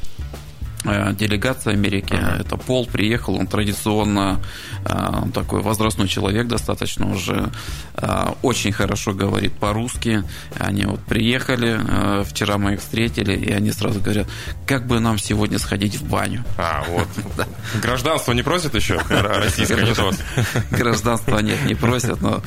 [0.85, 2.15] делегация Америки.
[2.15, 2.39] Ага.
[2.41, 4.41] Это Пол приехал, он традиционно
[4.85, 7.51] э, такой возрастной человек, достаточно уже
[7.97, 10.25] э, очень хорошо говорит по-русски.
[10.59, 11.81] Они вот приехали,
[12.25, 14.27] вчера мы их встретили, и они сразу говорят,
[14.67, 16.45] как бы нам сегодня сходить в баню.
[16.57, 17.09] А, вот.
[17.83, 19.01] Гражданство не просят еще?
[19.09, 22.43] Российское не Гражданство нет, не просят, но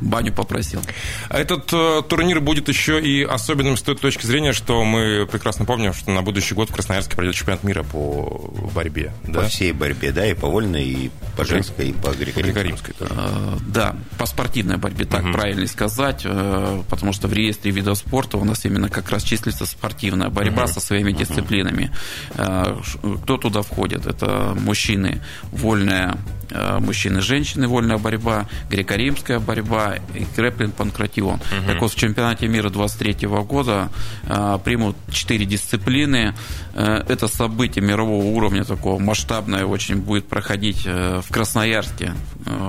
[0.00, 0.80] баню попросил.
[1.28, 1.66] А этот
[2.08, 6.22] турнир будет еще и особенным с той точки зрения, что мы прекрасно помним, что на
[6.22, 9.12] будущий год в Красноярске пройдет чемпионат мира по борьбе.
[9.24, 9.40] Да?
[9.40, 12.94] По всей борьбе, да, и по вольной, и по женской, и по греко-римской.
[12.94, 13.12] тоже.
[13.16, 15.32] А, да, по спортивной борьбе, так угу.
[15.32, 19.66] правильно сказать, э, потому что в реестре видов спорта у нас именно как раз числится
[19.66, 20.72] спортивная борьба угу.
[20.72, 21.90] со своими дисциплинами.
[22.34, 22.76] Э,
[23.22, 24.06] кто туда входит?
[24.06, 26.18] Это мужчины, вольная
[26.50, 31.34] Э, мужчины и женщины, вольная борьба, греко-римская борьба и грэплинг панкратион.
[31.34, 31.66] Угу.
[31.66, 33.90] Так вот, в чемпионате мира 23 года
[34.24, 36.34] э, примут четыре дисциплины.
[36.74, 42.14] Э, это событие мирового уровня, такого масштабное очень будет проходить в Красноярске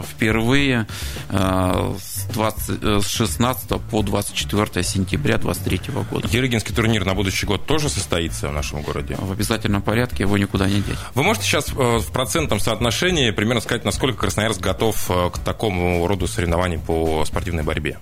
[0.07, 0.88] впервые
[1.29, 6.27] с, 20, э, с 16 по 24 сентября 2023 года.
[6.27, 9.15] Ерыгинский турнир на будущий год тоже состоится в нашем городе?
[9.17, 10.97] В обязательном порядке его никуда не деть.
[11.13, 16.05] Вы можете сейчас э, в процентном соотношении примерно сказать, насколько Красноярск готов э, к такому
[16.07, 17.97] роду соревнований по спортивной борьбе?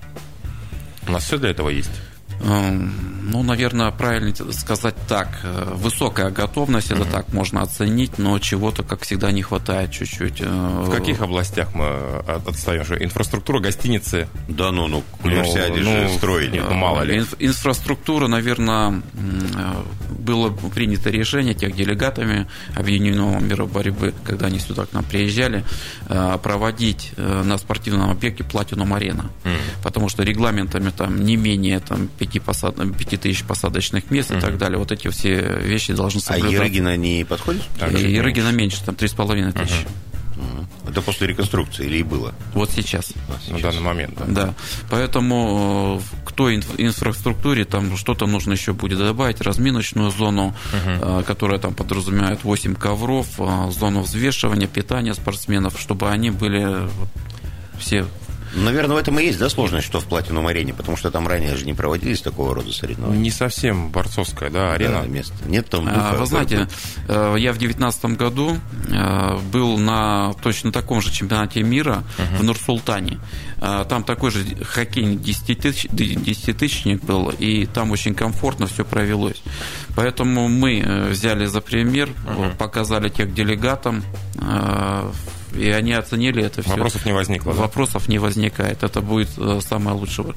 [1.08, 1.92] У нас все для этого есть?
[2.44, 5.40] Эм, ну, наверное, правильно сказать так.
[5.44, 10.42] Э, высокая готовность, это так можно оценить, но чего-то, как всегда, не хватает чуть-чуть.
[10.42, 11.86] Э, В каких областях мы
[12.48, 12.84] отстаем?
[12.84, 14.28] Что инфраструктура, гостиницы?
[14.48, 16.52] Да ну, ну, универсиаде ну, же ну, строить.
[16.52, 17.20] Нет, ну, мало ли.
[17.20, 24.86] Инф- инфраструктура, наверное, э, было принято решение тех делегатами Объединенного мира борьбы, когда они сюда
[24.86, 25.64] к нам приезжали,
[26.44, 29.32] проводить на спортивном объекте Платинум Арена.
[29.44, 29.58] Mm.
[29.84, 32.76] Потому что регламентами там не менее там, 5 5, посад...
[32.76, 34.40] 5 тысяч посадочных мест угу.
[34.40, 34.78] и так далее.
[34.78, 36.58] Вот эти все вещи должны соблюдаться.
[36.58, 37.64] А Ерыгина не подходит?
[37.80, 39.86] Так, Ерыгина меньше, там 3,5 тысячи.
[40.36, 40.90] Угу.
[40.90, 42.34] Это после реконструкции или и было?
[42.54, 43.14] Вот сейчас.
[43.30, 43.52] А, сейчас.
[43.52, 44.26] На данный момент, да.
[44.28, 44.54] Да.
[44.90, 49.42] Поэтому э, к той инфраструктуре там что-то нужно еще будет добавить.
[49.42, 51.24] Разминочную зону, угу.
[51.24, 56.90] которая там подразумевает 8 ковров, э, зону взвешивания, питания спортсменов, чтобы они были
[57.80, 58.06] все
[58.54, 61.56] Наверное, в этом и есть, да, сложность, что в Платинум арене, потому что там ранее
[61.56, 63.22] же не проводились такого рода соревнования.
[63.22, 65.02] Не совсем борцовская, да, арена.
[65.02, 65.34] Да, место.
[65.46, 66.12] Нет там духа.
[66.12, 66.68] А, вы знаете,
[67.08, 68.58] э, я в девятнадцатом году
[68.90, 72.38] э, был на точно таком же чемпионате мира uh-huh.
[72.40, 73.20] в Нур-Султане.
[73.62, 79.42] Э, там такой же хоккейный десятитысячник был, и там очень комфортно все провелось.
[79.96, 82.58] Поэтому мы взяли за пример, uh-huh.
[82.58, 84.04] показали тех делегатам,
[85.56, 86.72] и они оценили это все.
[86.72, 87.52] Вопросов не возникло.
[87.52, 88.12] Вопросов да?
[88.12, 88.84] не возникает.
[88.84, 90.34] Это будет э, самое лучшее.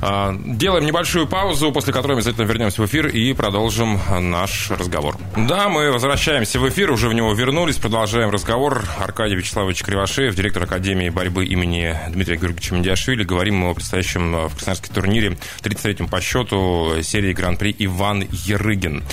[0.00, 5.16] А, делаем небольшую паузу, после которой мы обязательно вернемся в эфир и продолжим наш разговор.
[5.36, 8.84] Да, мы возвращаемся в эфир, уже в него вернулись, продолжаем разговор.
[8.98, 13.24] Аркадий Вячеславович Кривошеев, директор Академии борьбы имени Дмитрия Георгиевича Мендиашвили.
[13.24, 19.04] Говорим мы о предстоящем в Красноярске турнире, 33-м по счету серии Гран-при Иван Ерыгин.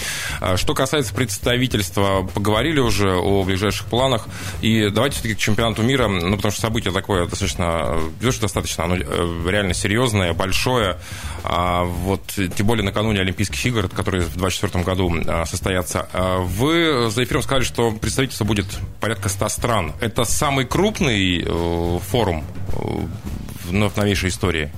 [0.42, 4.28] А, что касается представительства, поговорили уже о ближайших планах.
[4.62, 9.50] И давайте все-таки к чемпионату мира, ну, потому что событие такое достаточно, достаточно оно э,
[9.50, 10.98] реально серьезное, большое.
[11.44, 12.22] А, вот,
[12.56, 16.08] тем более накануне Олимпийских игр, которые в 2024 году а, состоятся.
[16.12, 18.66] А, вы за эфиром сказали, что представительство будет
[19.00, 19.94] порядка 100 стран.
[20.02, 22.74] Это самый крупный э, форум э,
[23.66, 24.72] в новейшей истории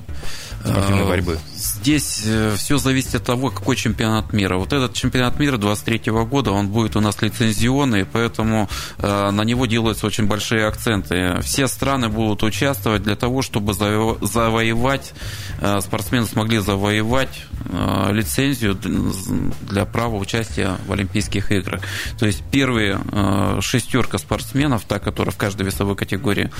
[0.63, 1.39] спортивной борьбы?
[1.85, 4.57] Здесь э, все зависит от того, какой чемпионат мира.
[4.57, 8.67] Вот этот чемпионат мира 23 года, он будет у нас лицензионный, поэтому
[8.97, 11.39] э, на него делаются очень большие акценты.
[11.43, 15.13] Все страны будут участвовать для того, чтобы завоевать,
[15.61, 17.43] э, спортсмены смогли завоевать
[18.11, 21.81] лицензию для права участия в Олимпийских играх.
[22.19, 22.99] То есть первые
[23.61, 26.51] шестерка спортсменов, та, которая в каждой весовой категории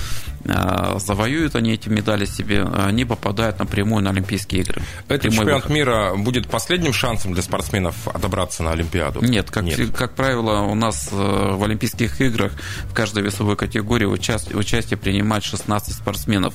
[0.44, 4.82] завоюют они эти медали себе, они попадают напрямую на Олимпийские игры.
[5.16, 5.70] Этот чемпионат выход.
[5.70, 9.22] мира будет последним шансом для спортсменов отобраться на Олимпиаду?
[9.22, 9.90] Нет, как, Нет.
[9.94, 12.52] как правило, у нас э, в Олимпийских играх
[12.84, 16.54] в каждой весовой категории участие, участие принимает 16 спортсменов,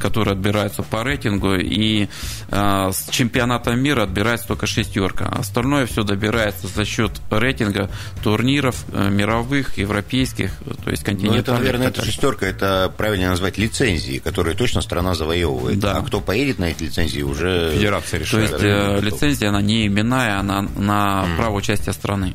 [0.00, 2.08] которые отбираются по рейтингу, и
[2.50, 5.26] э, с чемпионата мира отбирается только шестерка.
[5.26, 7.90] Остальное все добирается за счет рейтинга
[8.22, 10.52] турниров э, мировых, европейских,
[10.84, 11.46] то есть континентальных.
[11.46, 15.78] Ну, это, наверное, эта шестерка, это правильно назвать лицензии, которые точно страна завоевывает.
[15.78, 15.96] Да.
[15.96, 18.50] А кто поедет на эти лицензии, уже федерация решает.
[18.50, 21.36] То есть э, лицензия, она не именная, она на mm.
[21.36, 22.34] право участия страны.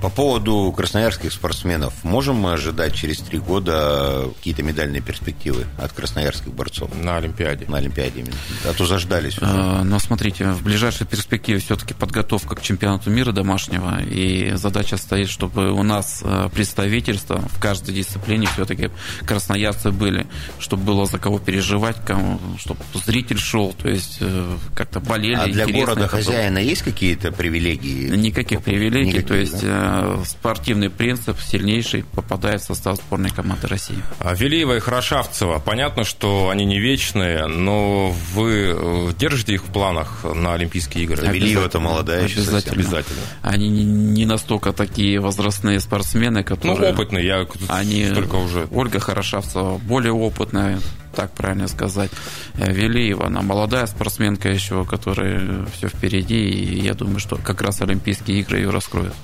[0.00, 6.54] По поводу красноярских спортсменов, можем мы ожидать через три года какие-то медальные перспективы от красноярских
[6.54, 6.90] борцов?
[6.94, 7.66] На Олимпиаде.
[7.68, 8.34] На Олимпиаде именно.
[8.64, 9.46] А то заждались уже.
[9.46, 15.28] А, но смотрите, в ближайшей перспективе все-таки подготовка к чемпионату мира домашнего, и задача стоит,
[15.28, 18.90] чтобы у нас э, представительство в каждой дисциплине все-таки
[19.26, 20.26] красноярцы были,
[20.58, 25.34] чтобы было за кого переживать, кому, чтобы зритель шел, то есть э, как-то болели.
[25.34, 28.08] А для города хозяина есть какие-то привилегии?
[28.16, 29.89] Никаких привилегий, Никаких, то есть да?
[29.92, 33.98] Э, спортивный принцип сильнейший попадает в состав сборной команды России.
[34.20, 39.72] А Велиева и Хорошавцева, понятно, что они не вечные, но вы э, держите их в
[39.72, 41.26] планах на Олимпийские игры?
[41.26, 42.74] Велиева-то молодая обязательно.
[42.74, 43.20] обязательно.
[43.42, 46.92] Они не настолько такие возрастные спортсмены, которые...
[46.92, 48.10] Ну, опытные, я они...
[48.10, 48.68] только уже...
[48.70, 50.78] Ольга Хорошавцева более опытная,
[51.16, 52.12] так правильно сказать.
[52.54, 57.80] Э, Велиева, она молодая спортсменка еще, которая все впереди, и я думаю, что как раз
[57.80, 59.14] Олимпийские игры ее раскроют.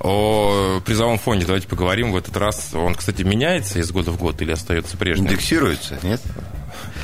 [0.00, 2.74] О призовом фонде давайте поговорим в этот раз.
[2.74, 5.26] Он, кстати, меняется из года в год или остается прежним?
[5.26, 6.20] Индексируется, нет?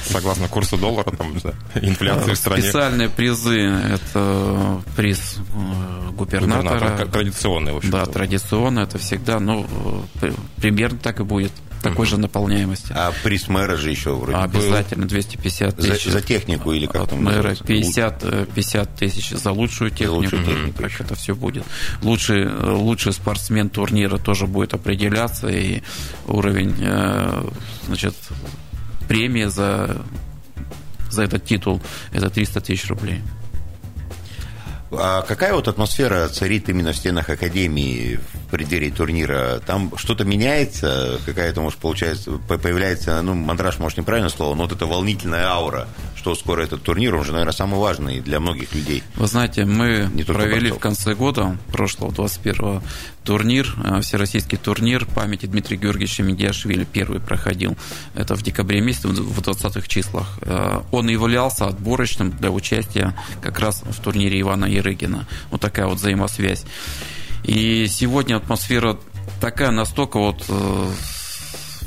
[0.05, 1.35] Согласно курсу доллара, там,
[1.75, 2.63] инфляции в стране.
[2.63, 3.59] Специальные призы–
[3.93, 6.73] это приз э, губернатора.
[6.73, 9.67] губернатора традиционный, в общем Да, традиционно, это всегда, ну,
[10.57, 11.53] примерно так и будет
[11.85, 12.93] такой же наполняемости.
[12.95, 16.05] А приз мэра же еще вроде Обязательно 250 тысяч.
[16.05, 20.13] За, за технику или как там мэра 50, 50 э, тысяч за лучшую технику.
[20.13, 21.65] За лучшую технику так это все будет.
[22.03, 25.83] Лучший, лучший спортсмен турнира тоже будет определяться, и
[26.27, 27.51] уровень э,
[27.87, 28.15] значит,
[29.07, 30.03] премии за,
[31.11, 31.81] за этот титул
[32.13, 33.21] это 300 тысяч рублей.
[34.97, 39.61] А какая вот атмосфера царит именно в стенах Академии в преддверии турнира?
[39.67, 41.19] Там что-то меняется?
[41.27, 45.89] Какая-то, может, получается, появляется, ну, мандраж, может, неправильное слово, но вот эта волнительная аура,
[46.25, 49.03] что скоро этот турнир, он же, наверное, самый важный для многих людей.
[49.17, 52.83] Вы знаете, мы Не провели в конце года, прошлого, 21-го,
[53.25, 57.77] турнир, э, всероссийский турнир памяти Дмитрия Георгиевича Медиашвили, первый проходил.
[58.15, 60.39] Это в декабре месяце, в 20-х числах.
[60.41, 65.27] Э, он являлся отборочным для участия как раз в турнире Ивана Ерыгина.
[65.51, 66.65] Вот такая вот взаимосвязь.
[67.43, 68.97] И сегодня атмосфера
[69.43, 70.91] такая настолько вот э,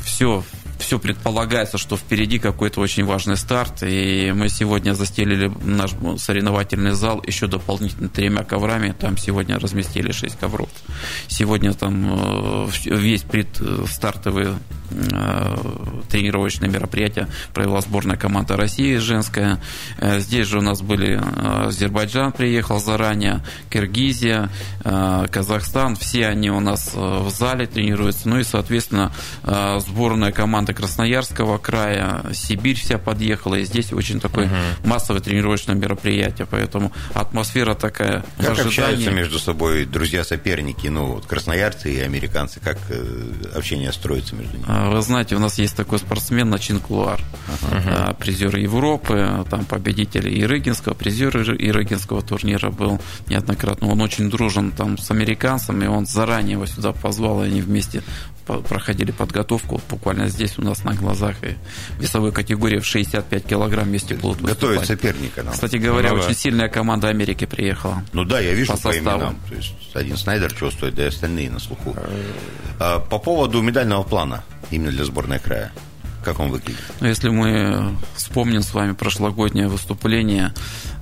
[0.05, 0.43] все
[0.79, 7.23] все предполагается, что впереди какой-то очень важный старт, и мы сегодня застелили наш соревновательный зал
[7.25, 10.69] еще дополнительно тремя коврами, там сегодня разместили шесть ковров.
[11.27, 14.86] Сегодня там э, весь предстартовый э,
[16.09, 19.59] тренировочное мероприятие провела сборная команда России женская.
[19.97, 21.19] Э, здесь же у нас были
[21.67, 24.49] Азербайджан приехал заранее, Киргизия,
[24.83, 25.95] Казахстан.
[25.95, 28.29] Все они у нас в зале тренируются.
[28.29, 29.11] Ну и, соответственно,
[29.43, 34.87] сборная команда Красноярского края, Сибирь вся подъехала, и здесь очень такое угу.
[34.87, 38.23] массовое тренировочное мероприятие, поэтому атмосфера такая.
[38.37, 44.57] Как общаются между собой друзья-соперники, ну, вот красноярцы и американцы, как э, общение строится между
[44.57, 44.65] ними?
[44.77, 47.19] А, вы знаете, у нас есть такой спортсмен Начин Кулуар,
[47.71, 48.13] ага.
[48.13, 53.87] призер Европы, там победитель Ирыгинского, призер Ирыгинского турнира был неоднократно.
[53.87, 58.03] Он очень дружен там с американцами, он заранее его сюда позвал, и они вместе
[58.45, 61.35] проходили подготовку буквально здесь у нас на глазах.
[61.43, 61.55] И
[61.99, 65.53] весовой категории в 65 килограмм вместе будут Готовят соперника нам.
[65.53, 66.33] Кстати говоря, ну, очень да.
[66.35, 68.03] сильная команда Америки приехала.
[68.13, 69.37] Ну да, я вижу по, по именам.
[69.49, 71.95] То есть один Снайдер чувствует, да и остальные на слуху.
[72.79, 75.71] А, по поводу медального плана именно для сборной края.
[76.27, 76.81] Как он выглядит?
[76.99, 80.53] Ну, если мы вспомним с вами прошлогоднее выступление,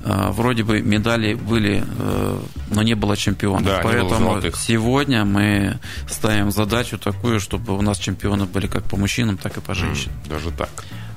[0.03, 3.65] э, вроде бы медали были, э, но не было чемпионов.
[3.65, 9.37] Да, Поэтому сегодня мы ставим задачу такую, чтобы у нас чемпионы были как по мужчинам,
[9.37, 10.15] так и по женщинам.
[10.29, 10.69] Даже так.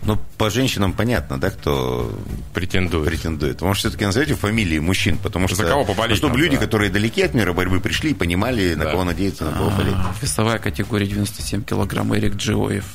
[0.02, 2.10] Ну, по женщинам понятно, да, кто
[2.54, 3.08] претендует.
[3.08, 3.60] претендует.
[3.60, 5.56] Может, все-таки назовете фамилии мужчин, потому что...
[5.56, 6.12] За кого поболеть?
[6.12, 6.62] Ну, чтобы люди, да.
[6.62, 8.84] которые далеки от мира борьбы пришли и понимали, да.
[8.84, 9.96] на кого надеяться, на кого болеть.
[10.22, 12.86] Весовая категория 97 килограмм Эрик Джиоев.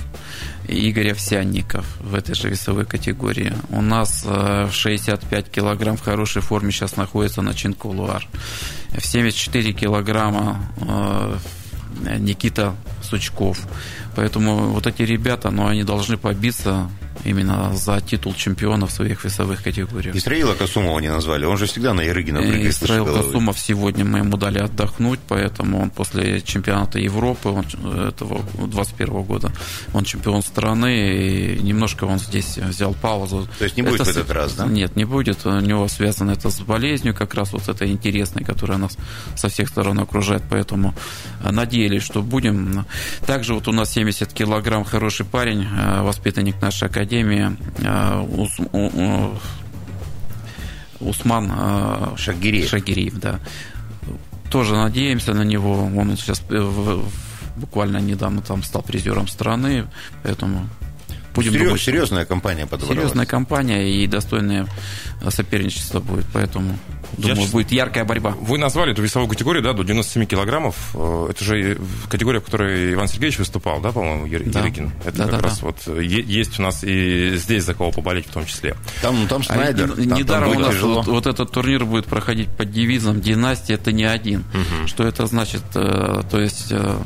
[0.68, 3.54] Игорь Овсянников в этой же весовой категории.
[3.70, 8.28] У нас э, в 65 килограмм в хорошей форме сейчас находится Начин Кулуар.
[8.90, 11.38] В 74 килограмма э,
[12.20, 13.60] Никита Сучков.
[14.16, 16.90] Поэтому вот эти ребята, ну, они должны побиться
[17.26, 20.16] именно за титул чемпиона в своих весовых категориях.
[20.16, 22.72] Исраила Касумова не назвали, он же всегда на Ярыгина прыгает.
[22.72, 27.66] Исраил Касумов сегодня мы ему дали отдохнуть, поэтому он после чемпионата Европы он,
[28.08, 29.52] этого 21 года,
[29.94, 33.48] он чемпион страны, и немножко он здесь взял паузу.
[33.60, 34.66] То есть не будет это, в этот раз, да?
[34.66, 35.46] Нет, не будет.
[35.46, 38.98] У него связано это с болезнью, как раз вот этой интересной, которая нас
[39.36, 40.94] со всех сторон окружает, поэтому
[41.44, 42.86] надеялись, что будем.
[43.26, 48.98] Также вот у нас 70 килограмм хороший парень, э, воспитанник нашей академии, академии э,
[51.00, 52.70] Усман э, Шагириев.
[52.70, 53.40] Шагириев, да.
[54.50, 55.92] Тоже надеемся на него.
[55.96, 57.02] Он сейчас э,
[57.58, 59.86] буквально недавно там стал призером страны,
[60.24, 60.68] поэтому
[61.36, 62.98] будем Серьез, думать, серьезная компания подобралась.
[62.98, 64.66] Серьезная компания и достойное
[65.30, 66.78] соперничество будет, поэтому
[67.18, 67.52] Думаю, сейчас...
[67.52, 68.32] будет яркая борьба.
[68.40, 70.76] Вы назвали эту весовую категорию, да, до 97 килограммов.
[70.94, 71.78] Э, это же
[72.10, 74.92] категория, в которой Иван Сергеевич выступал, да, по-моему, Ерыкин?
[75.04, 75.10] Да.
[75.10, 75.68] Это да, как да, раз да.
[75.68, 78.76] вот есть у нас и здесь за кого поболеть в том числе.
[79.02, 79.92] Там, там Снайдер.
[79.92, 83.74] А, там, недаром там у нас вот, вот этот турнир будет проходить под девизом «Династия–
[83.76, 84.42] это не один».
[84.54, 84.88] Угу.
[84.88, 85.64] Что это значит?
[85.76, 86.98] Э, то есть э,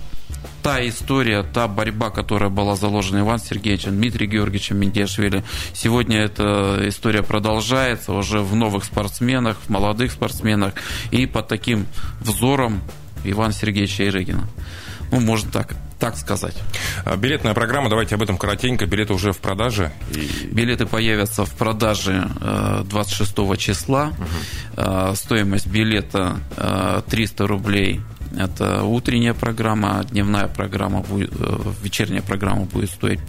[0.63, 5.43] та история, та борьба, которая была заложена Иван Сергеевичем, Дмитрием Георгиевичем Мендешвили,
[5.73, 10.73] сегодня эта история продолжается уже в новых спортсменах, в молодых спортсменах
[11.11, 11.85] и под таким
[12.21, 12.81] взором
[13.23, 14.47] Ивана Сергеевича Ирыгина.
[15.11, 16.55] Ну, можно так, так сказать.
[17.05, 18.85] А, билетная программа, давайте об этом коротенько.
[18.85, 19.91] Билеты уже в продаже?
[20.11, 20.49] И...
[20.51, 22.27] Билеты появятся в продаже
[22.85, 24.13] 26 э, числа.
[24.77, 25.15] Угу.
[25.15, 26.39] Стоимость билета
[27.09, 28.01] 300 э, рублей
[28.35, 33.19] это утренняя программа, дневная программа, будет, э, вечерняя программа будет стоить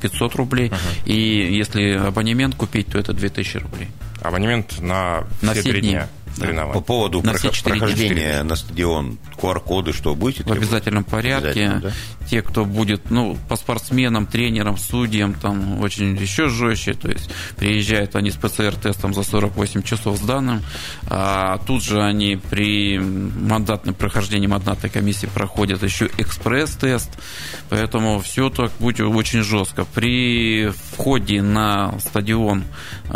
[0.00, 0.68] 500 рублей.
[0.68, 1.06] Uh-huh.
[1.06, 3.88] И если абонемент купить, то это 2000 рублей.
[4.20, 6.08] Абонемент на, на все, все три дня.
[6.36, 6.74] Дня соревнований.
[6.74, 10.44] По поводу на проход- прохождения на стадион QR-коды, что будете?
[10.44, 11.80] В обязательном порядке.
[11.82, 11.90] Да?
[12.28, 18.16] Те, кто будет, ну, по спортсменам, тренерам, судьям, там очень еще жестче, то есть приезжают
[18.16, 20.62] они с ПЦР-тестом за 48 часов с данным,
[21.08, 27.10] а тут же они при мандатном прохождении мандатной комиссии проходят еще экспресс-тест,
[27.68, 29.84] поэтому все так будет очень жестко.
[29.84, 32.64] При входе на стадион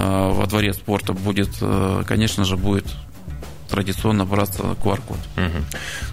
[0.03, 2.87] во дворе спорта будет, э, конечно же, будет
[3.69, 5.19] традиционно браться QR-код.
[5.37, 5.65] Угу.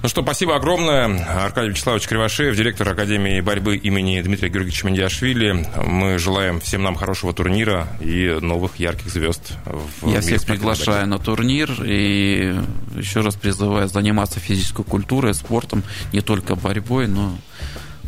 [0.03, 1.05] Ну что, спасибо огромное.
[1.45, 5.65] Аркадий Вячеславович Кривошеев, директор Академии борьбы имени Дмитрия Георгиевича Мандиашвили.
[5.85, 9.53] Мы желаем всем нам хорошего турнира и новых ярких звезд.
[9.65, 12.55] В Я всех приглашаю на турнир и
[12.95, 17.37] еще раз призываю заниматься физической культурой, спортом, не только борьбой, но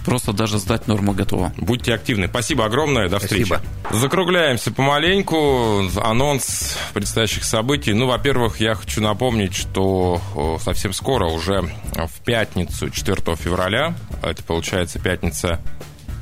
[0.06, 1.52] просто даже сдать норму готово.
[1.58, 2.28] Будьте активны.
[2.28, 3.10] Спасибо огромное.
[3.10, 3.46] До встречи.
[3.46, 3.70] Спасибо.
[3.92, 5.90] Закругляемся помаленьку.
[6.02, 7.94] Анонс предстоящих событий.
[7.94, 10.22] Ну, во-первых, я хочу напомнить, что
[10.64, 11.62] совсем скоро, уже
[11.94, 15.60] в пятницу, 4 февраля, это получается пятница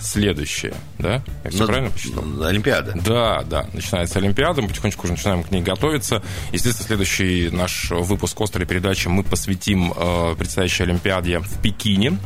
[0.04, 1.24] следующее, да?
[1.44, 2.44] Я все Но, правильно посчитал?
[2.44, 2.94] Олимпиада.
[2.96, 3.66] Да, да.
[3.74, 6.22] Начинается Олимпиада, мы потихонечку уже начинаем к ней готовиться.
[6.52, 12.18] Естественно, следующий наш выпуск острой передачи мы посвятим э, предстоящей Олимпиаде в Пекине.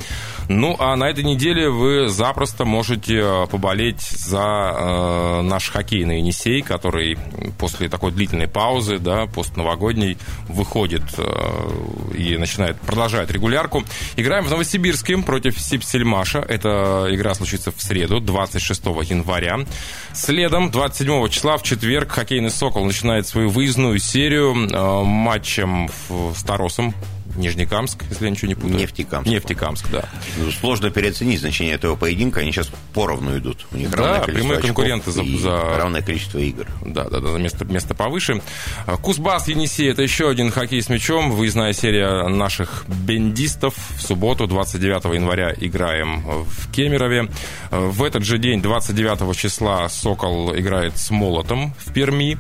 [0.50, 6.62] Ну, а на этой неделе вы запросто можете э, поболеть за э, наш хоккейный Енисей,
[6.62, 7.18] который
[7.58, 13.84] после такой длительной паузы, да, постновогодней, выходит э, и начинает, продолжает регулярку.
[14.16, 16.40] Играем в Новосибирске против Сипсельмаша.
[16.40, 19.60] Эта игра случится в среду, 26 января.
[20.14, 26.94] Следом, 27 числа, в четверг, хоккейный «Сокол» начинает свою выездную серию э, матчем с Таросом
[27.38, 28.76] Нижнекамск, если я ничего не путаю.
[28.76, 29.30] Нефтекамск.
[29.30, 30.06] Нефтекамск, да.
[30.60, 32.42] Сложно переоценить значение этого поединка.
[32.42, 33.66] Они сейчас поровну идут.
[33.72, 35.78] У них да, прямые конкуренты за, за...
[35.78, 36.68] равное количество игр.
[36.86, 38.42] Да, да, да, за место, место повыше.
[39.02, 41.32] Кузбасс Енисей– это еще один хоккей с мячом.
[41.32, 43.76] Выездная серия наших бендистов.
[43.98, 47.30] В субботу, 29 января, играем в Кемерове.
[47.72, 52.38] В этот же день, 29 числа, «Сокол» играет с «Молотом» в Перми.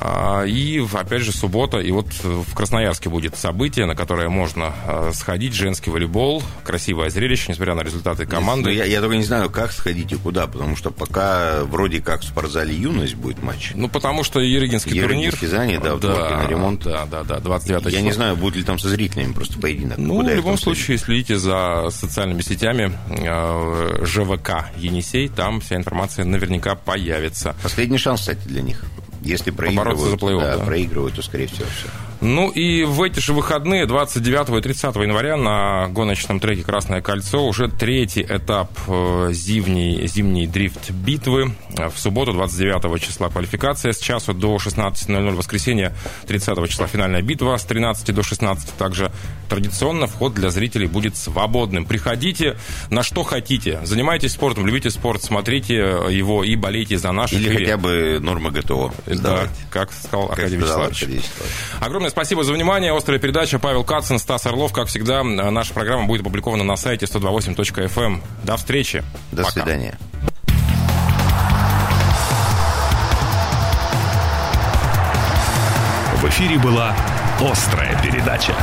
[0.00, 1.78] А, и, опять же, суббота.
[1.78, 5.54] И вот в Красноярске будет событие, на которое можно а, сходить.
[5.54, 6.42] Женский волейбол.
[6.64, 8.72] Красивое зрелище, несмотря на результаты команды.
[8.72, 12.24] Я, я только не знаю, как сходить и куда, потому что пока вроде как в
[12.24, 13.72] спортзале «Юность» будет матч.
[13.74, 15.34] Ну, потому что Ерегинский турнир...
[15.34, 16.82] Ерегинский да, да, на ремонт.
[16.84, 18.02] Да, да, да, 29 Я число.
[18.02, 19.98] не знаю, будет ли там со зрителями просто поединок.
[19.98, 22.92] Ну, куда в любом случае, следите за социальными сетями
[23.26, 25.28] а, ЖВК «Енисей».
[25.28, 27.54] Там вся информация наверняка появится.
[27.62, 28.84] Последний шанс, кстати, для них.
[29.26, 30.64] Если проигрывают, за да, да.
[30.64, 31.88] проигрывают, то, скорее всего, все.
[32.20, 37.46] Ну и в эти же выходные, 29 и 30 января, на гоночном треке «Красное кольцо»
[37.46, 41.54] уже третий этап э, зимней, зимней дрифт-битвы.
[41.70, 45.34] В субботу, 29 числа, квалификация с часу до 16.00.
[45.34, 45.94] Воскресенье,
[46.26, 48.74] 30 числа, финальная битва с 13 до 16.
[48.74, 49.12] Также
[49.48, 51.84] традиционно вход для зрителей будет свободным.
[51.84, 52.56] Приходите
[52.90, 53.80] на что хотите.
[53.84, 58.92] Занимайтесь спортом, любите спорт, смотрите его и болейте за наш Или хотя бы норма ГТО.
[59.06, 61.06] Да, как сказал Аркадий Вячеславович.
[61.80, 62.96] Огромное спасибо за внимание.
[62.96, 63.58] Острая передача.
[63.58, 64.72] Павел Кацин, Стас Орлов.
[64.72, 68.02] Как всегда, наша программа будет опубликована на сайте 128.fm.
[68.04, 68.22] Эм.
[68.44, 69.02] До встречи.
[69.32, 69.52] До Пока.
[69.52, 69.98] свидания.
[76.16, 76.96] В эфире была
[77.40, 78.54] «Острая передача».